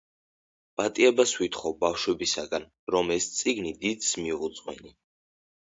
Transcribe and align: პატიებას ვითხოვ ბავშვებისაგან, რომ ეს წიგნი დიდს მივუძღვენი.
პატიებას 0.79 1.33
ვითხოვ 1.41 1.75
ბავშვებისაგან, 1.83 2.65
რომ 2.97 3.13
ეს 3.19 3.29
წიგნი 3.37 3.75
დიდს 3.85 4.15
მივუძღვენი. 4.23 4.99